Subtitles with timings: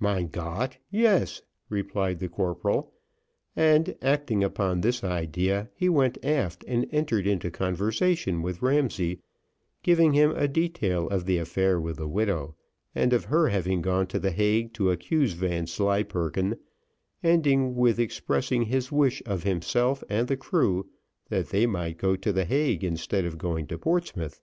[0.00, 2.92] "Mein Gott, yes;" replied the corporal,
[3.54, 9.20] and acting upon this idea, he went aft and entered into conversation with Ramsay,
[9.84, 12.56] giving him a detail of the affair with the widow
[12.96, 16.58] and of her having gone to the Hague to accuse Vanslyperken,
[17.22, 20.90] ending with expressing his wish of himself and the crew
[21.28, 24.40] that they might go to the Hague instead of going to Portsmouth.